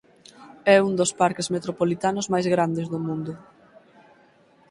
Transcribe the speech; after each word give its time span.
É 0.75 0.77
un 0.87 0.93
dos 0.99 1.11
parques 1.21 1.47
metropolitanos 1.55 2.29
máis 2.33 2.47
grandes 2.53 2.85
do 2.93 2.99
mundo. 3.05 3.33